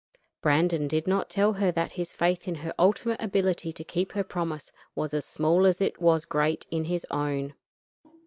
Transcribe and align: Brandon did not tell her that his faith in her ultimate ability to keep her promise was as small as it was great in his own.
Brandon 0.41 0.87
did 0.87 1.05
not 1.05 1.29
tell 1.29 1.53
her 1.53 1.71
that 1.71 1.91
his 1.91 2.11
faith 2.11 2.47
in 2.47 2.55
her 2.55 2.73
ultimate 2.79 3.21
ability 3.21 3.71
to 3.71 3.83
keep 3.83 4.13
her 4.13 4.23
promise 4.23 4.71
was 4.95 5.13
as 5.13 5.25
small 5.25 5.63
as 5.63 5.79
it 5.79 6.01
was 6.01 6.25
great 6.25 6.65
in 6.71 6.85
his 6.85 7.05
own. 7.11 7.53